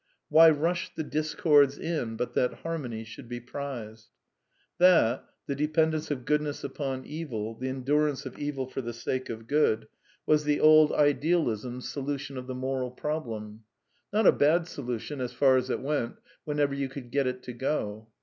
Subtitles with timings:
[0.33, 4.09] ^^Why rushed the discords in but that harmony should be prized!''
[4.79, 9.29] That— the dependence of goodness upon evil, the en durance of evil for the sake
[9.29, 9.87] of good—
[10.25, 11.93] was the old Ideal 302 A DEFENCE OF IDEALISM ism's
[12.27, 13.63] solution of the moral problem.
[14.11, 16.15] Not a bad solution^ as far as it went,
[16.45, 18.07] whenever you could get it to go.